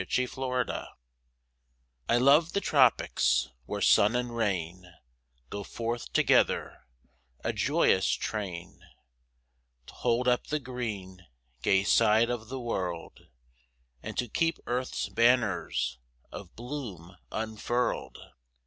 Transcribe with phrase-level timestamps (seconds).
[0.01, 0.85] THE AWAKENING
[2.09, 4.91] I love the tropics, where sun and rain
[5.51, 6.87] Go forth together,
[7.43, 8.81] a joyous train,
[9.85, 11.27] To hold up the green,
[11.61, 13.19] gay side of the world,
[14.01, 15.99] And to keep earth's banners
[16.31, 18.17] of bloom unfurled.